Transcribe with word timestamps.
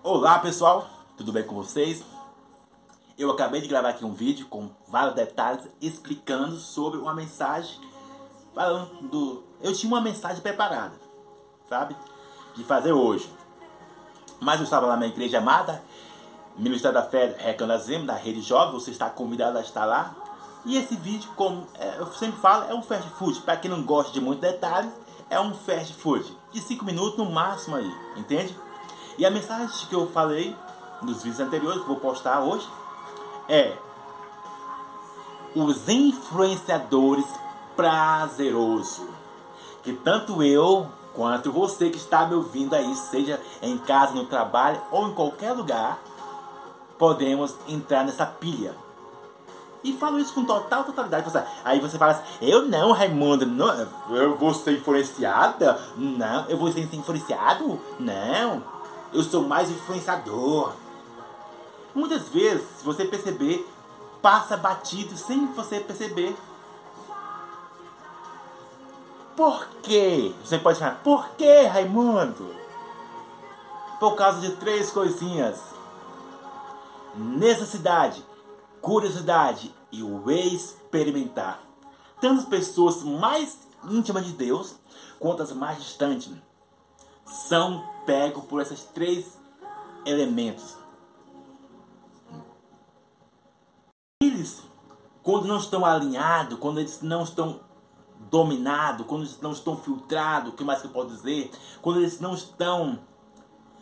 Olá 0.00 0.38
pessoal, 0.38 0.88
tudo 1.16 1.32
bem 1.32 1.42
com 1.42 1.56
vocês? 1.56 2.04
Eu 3.18 3.32
acabei 3.32 3.60
de 3.60 3.66
gravar 3.66 3.88
aqui 3.88 4.04
um 4.04 4.14
vídeo 4.14 4.46
com 4.46 4.70
vários 4.86 5.16
detalhes 5.16 5.66
explicando 5.80 6.56
sobre 6.56 7.00
uma 7.00 7.12
mensagem 7.12 7.80
falando 8.54 9.08
do... 9.08 9.42
Eu 9.60 9.74
tinha 9.74 9.92
uma 9.92 10.00
mensagem 10.00 10.40
preparada, 10.40 10.94
sabe? 11.68 11.96
De 12.54 12.62
fazer 12.62 12.92
hoje. 12.92 13.28
Mas 14.40 14.60
eu 14.60 14.64
estava 14.64 14.86
lá 14.86 14.96
na 14.96 15.08
igreja 15.08 15.38
amada, 15.38 15.82
Ministério 16.56 16.94
da 16.94 17.04
Fé 17.04 17.34
Recanazem, 17.36 18.06
da 18.06 18.14
Rede 18.14 18.40
Jovem, 18.40 18.74
você 18.74 18.92
está 18.92 19.10
convidado 19.10 19.58
a 19.58 19.62
estar 19.62 19.84
lá. 19.84 20.14
E 20.64 20.76
esse 20.76 20.94
vídeo, 20.94 21.28
como 21.34 21.66
é, 21.74 21.98
eu 21.98 22.06
sempre 22.12 22.40
falo, 22.40 22.70
é 22.70 22.74
um 22.74 22.82
fast 22.82 23.10
food. 23.10 23.40
Para 23.40 23.56
quem 23.56 23.68
não 23.68 23.82
gosta 23.82 24.12
de 24.12 24.20
muitos 24.20 24.42
detalhes, 24.42 24.92
é 25.28 25.40
um 25.40 25.54
fast 25.54 25.92
food. 25.94 26.36
De 26.52 26.60
5 26.60 26.84
minutos 26.84 27.18
no 27.18 27.28
máximo 27.30 27.74
aí, 27.74 27.92
entende? 28.16 28.56
E 29.18 29.26
a 29.26 29.30
mensagem 29.32 29.68
que 29.88 29.94
eu 29.94 30.06
falei 30.06 30.56
nos 31.02 31.24
vídeos 31.24 31.40
anteriores, 31.40 31.84
vou 31.84 31.96
postar 31.96 32.40
hoje, 32.40 32.68
é 33.48 33.76
os 35.56 35.88
influenciadores 35.88 37.26
prazerosos. 37.74 39.06
Que 39.82 39.92
tanto 39.92 40.40
eu 40.40 40.86
quanto 41.14 41.50
você 41.50 41.90
que 41.90 41.96
está 41.96 42.26
me 42.26 42.36
ouvindo 42.36 42.74
aí, 42.74 42.94
seja 42.94 43.40
em 43.60 43.76
casa, 43.76 44.14
no 44.14 44.24
trabalho 44.24 44.80
ou 44.92 45.08
em 45.08 45.14
qualquer 45.14 45.52
lugar, 45.52 45.98
podemos 46.96 47.56
entrar 47.66 48.04
nessa 48.04 48.24
pilha. 48.24 48.72
E 49.82 49.92
falo 49.94 50.20
isso 50.20 50.34
com 50.34 50.44
total 50.44 50.84
totalidade. 50.84 51.26
Aí 51.64 51.80
você 51.80 51.98
fala 51.98 52.12
assim, 52.12 52.24
eu 52.40 52.66
não, 52.66 52.92
Raimundo, 52.92 53.46
não, 53.46 53.88
eu 54.10 54.36
vou 54.36 54.54
ser 54.54 54.74
influenciada? 54.74 55.80
Não, 55.96 56.46
eu 56.48 56.56
vou 56.56 56.70
ser 56.70 56.82
influenciado? 56.94 57.80
Não 57.98 58.77
eu 59.12 59.22
sou 59.22 59.42
mais 59.42 59.70
influenciador. 59.70 60.72
Muitas 61.94 62.28
vezes, 62.28 62.66
se 62.78 62.84
você 62.84 63.04
perceber, 63.04 63.66
passa 64.20 64.56
batido 64.56 65.16
sem 65.16 65.46
você 65.52 65.80
perceber. 65.80 66.36
Por 69.36 69.66
quê? 69.82 70.34
Você 70.44 70.58
pode 70.58 70.78
falar, 70.78 71.00
por 71.02 71.28
que, 71.30 71.62
Raimundo? 71.62 72.54
Por 74.00 74.14
causa 74.14 74.40
de 74.40 74.56
três 74.56 74.90
coisinhas: 74.90 75.60
necessidade, 77.14 78.24
curiosidade 78.80 79.74
e 79.90 80.02
o 80.02 80.30
experimentar. 80.30 81.60
Tanto 82.20 82.40
as 82.40 82.48
pessoas 82.48 83.02
mais 83.02 83.58
íntimas 83.88 84.26
de 84.26 84.32
Deus 84.32 84.74
quanto 85.18 85.42
as 85.42 85.52
mais 85.52 85.78
distantes 85.78 86.30
são 87.24 87.84
pegos 88.08 88.42
por 88.46 88.62
esses 88.62 88.84
três 88.84 89.38
elementos. 90.06 90.78
Eles, 94.22 94.62
quando 95.22 95.46
não 95.46 95.58
estão 95.58 95.84
alinhados, 95.84 96.58
quando 96.58 96.80
eles 96.80 97.02
não 97.02 97.22
estão 97.22 97.60
dominados, 98.30 99.06
quando 99.06 99.24
eles 99.24 99.38
não 99.42 99.52
estão 99.52 99.76
filtrados, 99.76 100.54
o 100.54 100.56
que 100.56 100.64
mais 100.64 100.80
que 100.80 100.86
eu 100.86 100.90
posso 100.90 101.08
dizer? 101.08 101.50
Quando 101.82 101.98
eles 101.98 102.18
não 102.18 102.32
estão, 102.32 102.98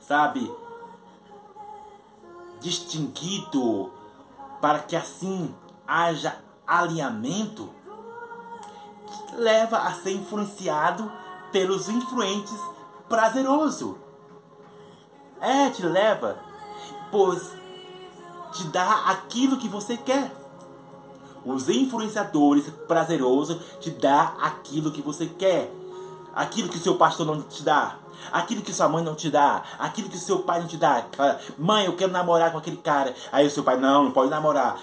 sabe, 0.00 0.50
distinguido 2.62 3.92
para 4.58 4.78
que 4.78 4.96
assim 4.96 5.54
haja 5.86 6.42
alinhamento, 6.66 7.68
leva 9.34 9.80
a 9.80 9.92
ser 9.92 10.12
influenciado 10.12 11.12
pelos 11.52 11.90
influentes 11.90 12.58
prazeroso. 13.06 14.03
É, 15.44 15.68
te 15.68 15.84
leva, 15.84 16.38
pois 17.10 17.52
te 18.52 18.64
dá 18.68 19.10
aquilo 19.10 19.58
que 19.58 19.68
você 19.68 19.96
quer. 19.96 20.32
Os 21.44 21.68
influenciadores 21.68 22.70
prazerosos 22.88 23.58
te 23.78 23.90
dá 23.90 24.34
aquilo 24.40 24.90
que 24.90 25.02
você 25.02 25.26
quer. 25.26 25.70
Aquilo 26.34 26.68
que 26.68 26.78
seu 26.78 26.96
pastor 26.96 27.26
não 27.26 27.42
te 27.42 27.62
dá. 27.62 27.96
Aquilo 28.32 28.62
que 28.62 28.72
sua 28.72 28.88
mãe 28.88 29.04
não 29.04 29.14
te 29.14 29.30
dá. 29.30 29.62
Aquilo 29.78 30.08
que 30.08 30.18
seu 30.18 30.38
pai 30.40 30.60
não 30.60 30.66
te 30.66 30.78
dá. 30.78 31.04
Mãe, 31.58 31.84
eu 31.84 31.94
quero 31.94 32.10
namorar 32.10 32.50
com 32.50 32.58
aquele 32.58 32.78
cara. 32.78 33.14
Aí 33.30 33.46
o 33.46 33.50
seu 33.50 33.62
pai, 33.62 33.76
não, 33.76 34.04
não 34.04 34.12
pode 34.12 34.30
namorar. 34.30 34.80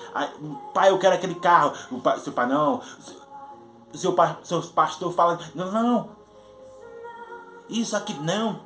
Pai, 0.73 0.91
eu 0.91 0.99
quero 0.99 1.15
aquele 1.15 1.35
carro. 1.35 1.73
O 1.89 1.99
pai, 1.99 2.19
seu 2.19 2.33
pai, 2.33 2.45
não. 2.45 2.81
Seu, 3.93 4.15
seu 4.43 4.61
pastor 4.61 5.11
fala, 5.11 5.39
não, 5.55 5.71
não, 5.71 6.09
isso 7.71 7.95
aqui 7.95 8.13
não, 8.13 8.59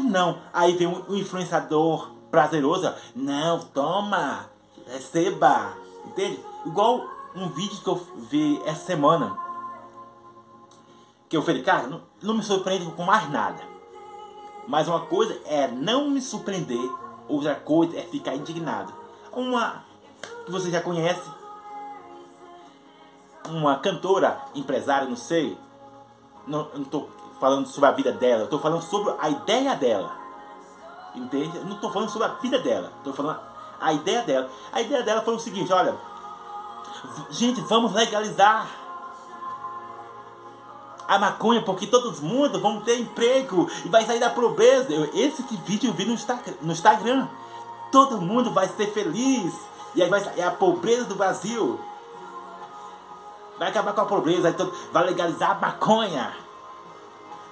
não. 0.00 0.38
Aí 0.52 0.76
vem 0.76 0.86
um, 0.86 1.04
um 1.08 1.16
influenciador 1.16 2.10
prazeroso, 2.30 2.92
não, 3.14 3.60
toma, 3.60 4.50
receba, 4.86 5.76
entende? 6.06 6.40
Igual 6.64 7.06
um 7.34 7.48
vídeo 7.48 7.78
que 7.82 7.88
eu 7.88 8.06
vi 8.30 8.60
essa 8.64 8.86
semana, 8.86 9.36
que 11.28 11.36
eu 11.36 11.42
falei, 11.42 11.62
cara, 11.62 11.86
não, 11.86 12.00
não 12.22 12.34
me 12.34 12.42
surpreende 12.42 12.90
com 12.92 13.04
mais 13.04 13.30
nada. 13.30 13.62
Mas 14.66 14.88
uma 14.88 15.00
coisa 15.00 15.38
é 15.44 15.68
não 15.68 16.08
me 16.08 16.22
surpreender, 16.22 16.90
outra 17.28 17.54
coisa 17.54 17.98
é 17.98 18.02
ficar 18.02 18.34
indignado. 18.34 18.92
Uma 19.32 19.84
que 20.44 20.50
você 20.50 20.70
já 20.70 20.80
conhece, 20.80 21.28
uma 23.48 23.78
cantora, 23.78 24.40
empresária, 24.54 25.08
não 25.08 25.16
sei, 25.16 25.58
não, 26.46 26.68
não 26.74 26.84
tô 26.84 27.08
falando 27.42 27.66
sobre 27.66 27.88
a 27.88 27.92
vida 27.92 28.12
dela, 28.12 28.42
eu 28.42 28.44
estou 28.44 28.60
falando 28.60 28.82
sobre 28.82 29.12
a 29.18 29.28
ideia 29.28 29.74
dela. 29.74 30.12
Entende? 31.12 31.56
Eu 31.56 31.64
não 31.64 31.74
estou 31.74 31.90
falando 31.90 32.08
sobre 32.08 32.28
a 32.28 32.30
vida 32.34 32.56
dela, 32.60 32.92
estou 32.98 33.12
falando 33.12 33.40
a 33.80 33.92
ideia 33.92 34.22
dela. 34.22 34.48
A 34.72 34.80
ideia 34.80 35.02
dela 35.02 35.22
foi 35.22 35.34
o 35.34 35.40
seguinte: 35.40 35.72
olha, 35.72 35.96
gente, 37.30 37.60
vamos 37.62 37.92
legalizar 37.94 38.68
a 41.08 41.18
maconha 41.18 41.60
porque 41.62 41.88
todo 41.88 42.12
mundo 42.22 42.60
vão 42.60 42.80
ter 42.80 43.00
emprego 43.00 43.68
e 43.84 43.88
vai 43.88 44.06
sair 44.06 44.20
da 44.20 44.30
pobreza. 44.30 44.94
Esse 45.12 45.42
vídeo 45.66 45.90
eu 45.90 45.94
vi 45.94 46.04
no 46.04 46.72
Instagram. 46.72 47.26
Todo 47.90 48.20
mundo 48.20 48.52
vai 48.52 48.68
ser 48.68 48.86
feliz. 48.92 49.52
E 49.96 50.02
aí 50.02 50.08
vai 50.08 50.20
sair 50.20 50.42
a 50.42 50.52
pobreza 50.52 51.06
do 51.06 51.16
Brasil. 51.16 51.78
Vai 53.58 53.68
acabar 53.68 53.92
com 53.92 54.00
a 54.00 54.06
pobreza, 54.06 54.54
vai 54.92 55.04
legalizar 55.04 55.50
a 55.50 55.54
maconha. 55.54 56.42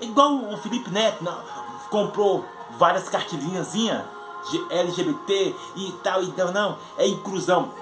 Igual 0.00 0.52
o 0.52 0.56
Felipe 0.56 0.90
Neto 0.90 1.22
não, 1.22 1.38
comprou 1.90 2.44
várias 2.78 3.08
cartilhinhas 3.08 3.72
de 3.72 4.64
LGBT 4.70 5.54
e 5.76 5.92
tal, 6.02 6.22
então 6.22 6.50
não, 6.52 6.78
é 6.96 7.06
inclusão. 7.06 7.72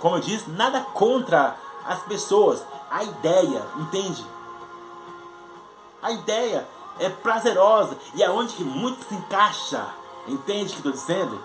Como 0.00 0.16
eu 0.16 0.20
disse, 0.20 0.48
nada 0.50 0.80
contra 0.80 1.56
as 1.84 2.00
pessoas, 2.02 2.64
a 2.90 3.02
ideia, 3.02 3.62
entende? 3.76 4.24
A 6.02 6.12
ideia 6.12 6.66
é 6.98 7.08
prazerosa 7.08 7.96
e 8.14 8.22
é 8.22 8.30
onde 8.30 8.54
que 8.54 8.64
muito 8.64 9.04
se 9.04 9.14
encaixa, 9.14 9.86
entende 10.26 10.64
o 10.64 10.68
que 10.68 10.88
estou 10.88 10.92
dizendo? 10.92 11.40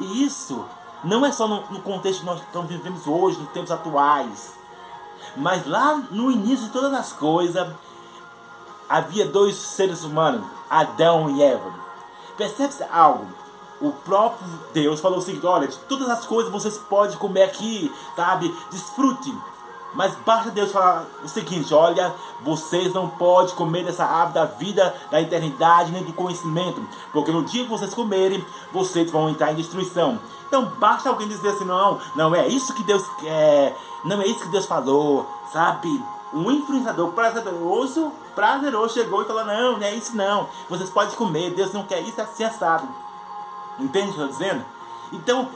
E 0.00 0.24
isso 0.24 0.64
não 1.04 1.24
é 1.24 1.30
só 1.30 1.46
no, 1.46 1.62
no 1.70 1.80
contexto 1.82 2.20
que 2.20 2.26
nós 2.26 2.40
estamos 2.40 2.68
vivendo 2.68 3.00
hoje, 3.06 3.38
nos 3.38 3.50
tempos 3.50 3.70
atuais, 3.70 4.54
mas 5.36 5.66
lá 5.66 5.96
no 6.10 6.30
início 6.30 6.66
de 6.66 6.72
todas 6.72 6.92
as 6.92 7.12
coisas, 7.12 7.68
havia 8.88 9.26
dois 9.26 9.56
seres 9.56 10.04
humanos, 10.04 10.44
Adão 10.68 11.30
e 11.30 11.42
Eva. 11.42 11.72
Percebe-se 12.36 12.84
algo? 12.90 13.26
O 13.80 13.92
próprio 13.92 14.48
Deus 14.72 15.00
falou 15.00 15.18
o 15.18 15.22
seguinte: 15.22 15.46
olha, 15.46 15.68
de 15.68 15.76
todas 15.80 16.08
as 16.08 16.26
coisas 16.26 16.50
vocês 16.50 16.78
podem 16.78 17.16
comer 17.16 17.44
aqui, 17.44 17.92
sabe? 18.16 18.54
Desfrute. 18.70 19.32
Mas 19.94 20.14
basta 20.16 20.50
Deus 20.50 20.72
falar 20.72 21.06
o 21.22 21.28
seguinte: 21.28 21.72
olha, 21.72 22.14
vocês 22.42 22.92
não 22.92 23.08
podem 23.08 23.54
comer 23.54 23.84
dessa 23.84 24.04
árvore 24.04 24.34
da 24.34 24.44
vida, 24.44 24.94
da 25.10 25.20
eternidade, 25.20 25.92
nem 25.92 26.02
do 26.02 26.12
conhecimento, 26.12 26.86
porque 27.12 27.30
no 27.30 27.44
dia 27.44 27.64
que 27.64 27.70
vocês 27.70 27.94
comerem, 27.94 28.44
vocês 28.72 29.10
vão 29.10 29.28
entrar 29.28 29.52
em 29.52 29.56
destruição. 29.56 30.18
Então 30.46 30.64
basta 30.78 31.08
alguém 31.08 31.28
dizer 31.28 31.50
assim: 31.50 31.64
não, 31.64 32.00
não 32.16 32.34
é 32.34 32.48
isso 32.48 32.74
que 32.74 32.82
Deus 32.82 33.04
quer, 33.20 33.76
não 34.04 34.20
é 34.20 34.26
isso 34.26 34.40
que 34.40 34.50
Deus 34.50 34.66
falou, 34.66 35.26
sabe? 35.52 35.88
Um 36.32 36.50
influenciador 36.50 37.12
prazeroso, 37.12 38.12
prazeroso 38.34 38.94
chegou 38.94 39.22
e 39.22 39.24
falou: 39.26 39.44
Não, 39.44 39.78
não 39.78 39.86
é 39.86 39.94
isso 39.94 40.16
não. 40.16 40.48
Vocês 40.68 40.90
podem 40.90 41.14
comer, 41.16 41.54
Deus 41.54 41.72
não 41.72 41.84
quer 41.84 42.00
isso 42.00 42.20
assim 42.20 42.44
assado. 42.44 42.88
Entende 43.78 44.10
o 44.10 44.14
que 44.14 44.20
eu 44.20 44.26
estou 44.26 44.38
dizendo? 44.38 44.64
Então, 45.12 45.48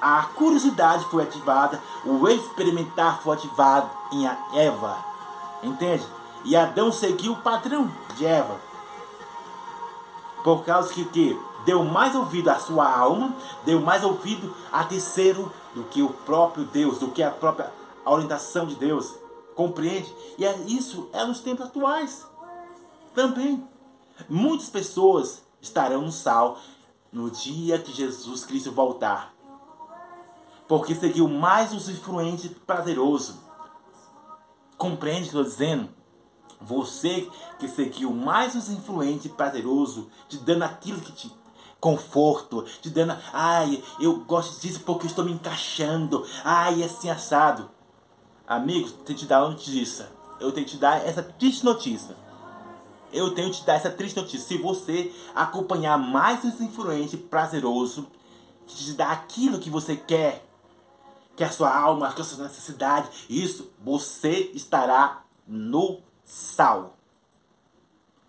a 0.00 0.22
curiosidade 0.34 1.04
foi 1.06 1.22
ativada, 1.22 1.80
o 2.04 2.28
experimentar 2.28 3.20
foi 3.22 3.36
ativado 3.36 3.88
em 4.10 4.28
Eva. 4.58 4.96
Entende? 5.62 6.04
E 6.44 6.56
Adão 6.56 6.90
seguiu 6.90 7.32
o 7.32 7.36
padrão 7.36 7.90
de 8.16 8.26
Eva. 8.26 8.56
Por 10.42 10.64
causa 10.64 10.92
que, 10.92 11.04
que 11.04 11.40
deu 11.64 11.84
mais 11.84 12.16
ouvido 12.16 12.48
à 12.50 12.58
sua 12.58 12.90
alma, 12.90 13.32
deu 13.64 13.80
mais 13.80 14.02
ouvido 14.02 14.52
a 14.72 14.82
terceiro 14.82 15.52
do 15.72 15.84
que 15.84 16.02
o 16.02 16.08
próprio 16.08 16.64
Deus, 16.64 16.98
do 16.98 17.08
que 17.08 17.22
a 17.22 17.30
própria 17.30 17.72
orientação 18.04 18.66
de 18.66 18.74
Deus. 18.74 19.14
Compreende? 19.54 20.12
E 20.38 20.44
é 20.44 20.56
isso 20.66 21.08
é 21.12 21.24
nos 21.24 21.40
tempos 21.40 21.66
atuais. 21.66 22.26
Também. 23.14 23.66
Muitas 24.28 24.68
pessoas 24.68 25.42
estarão 25.60 26.02
no 26.02 26.12
sal 26.12 26.58
no 27.12 27.30
dia 27.30 27.78
que 27.78 27.92
Jesus 27.92 28.44
Cristo 28.44 28.72
voltar. 28.72 29.34
Porque 30.66 30.94
seguiu 30.94 31.28
mais 31.28 31.72
os 31.72 31.88
influentes 31.88 32.50
prazeroso. 32.66 33.38
Compreende 34.78 35.28
o 35.28 35.30
que 35.30 35.36
eu 35.36 35.42
estou 35.42 35.66
dizendo? 35.66 35.88
Você 36.60 37.28
que 37.58 37.68
seguiu 37.68 38.12
mais 38.12 38.54
os 38.54 38.70
influentes 38.70 39.30
prazeroso, 39.32 40.08
te 40.28 40.38
dando 40.38 40.62
aquilo 40.62 41.00
que 41.00 41.12
te 41.12 41.32
conforto, 41.80 42.62
te 42.80 42.88
dando, 42.88 43.16
ai, 43.32 43.82
eu 43.98 44.20
gosto 44.20 44.60
disso 44.60 44.80
porque 44.86 45.06
eu 45.06 45.10
estou 45.10 45.24
me 45.24 45.32
encaixando, 45.32 46.24
ai, 46.44 46.82
assim 46.84 47.10
assado. 47.10 47.68
Amigos, 48.46 48.92
tenho 49.04 49.18
te 49.18 49.26
dar 49.26 49.42
uma 49.42 49.50
notícia. 49.50 50.08
Eu 50.40 50.52
tenho 50.52 50.66
te 50.66 50.76
dar 50.76 51.06
essa 51.06 51.22
triste 51.22 51.64
notícia. 51.64 52.16
Eu 53.12 53.34
tenho 53.34 53.50
te 53.52 53.64
dar 53.64 53.74
essa 53.74 53.90
triste 53.90 54.16
notícia. 54.16 54.46
Se 54.46 54.58
você 54.58 55.12
acompanhar 55.34 55.98
mais 55.98 56.44
esse 56.44 56.64
influente 56.64 57.16
prazeroso, 57.16 58.08
te 58.66 58.92
dá 58.94 59.10
aquilo 59.12 59.58
que 59.58 59.70
você 59.70 59.96
quer, 59.96 60.44
que 61.36 61.44
é 61.44 61.46
a 61.46 61.52
sua 61.52 61.74
alma, 61.74 62.12
que 62.12 62.20
é 62.20 62.24
a 62.24 62.26
sua 62.26 62.44
necessidade, 62.44 63.08
isso, 63.28 63.70
você 63.82 64.50
estará 64.54 65.22
no 65.46 66.00
sal. 66.24 66.96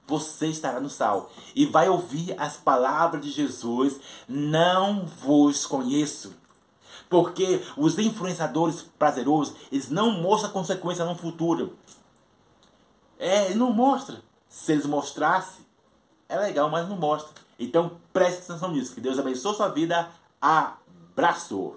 Você 0.05 0.47
estará 0.47 0.81
no 0.81 0.89
sal 0.89 1.31
e 1.55 1.65
vai 1.65 1.87
ouvir 1.87 2.35
as 2.37 2.57
palavras 2.57 3.21
de 3.21 3.31
Jesus: 3.31 3.99
Não 4.27 5.05
vos 5.05 5.65
conheço. 5.65 6.33
Porque 7.13 7.63
os 7.77 7.99
influenciadores 7.99 8.81
prazerosos, 8.97 9.55
eles 9.71 9.87
não 9.87 10.19
mostram 10.19 10.49
consequência 10.49 11.05
no 11.05 11.13
futuro. 11.13 11.77
É, 13.19 13.53
não 13.53 13.71
mostra. 13.71 14.19
Se 14.49 14.71
eles 14.71 14.87
mostrassem, 14.87 15.63
é 16.27 16.35
legal, 16.39 16.71
mas 16.71 16.89
não 16.89 16.95
mostra. 16.97 17.31
Então 17.59 17.99
preste 18.11 18.49
atenção 18.49 18.71
nisso. 18.71 18.95
Que 18.95 18.99
Deus 18.99 19.19
abençoe 19.19 19.55
sua 19.55 19.67
vida. 19.67 20.09
Abraço! 20.41 21.75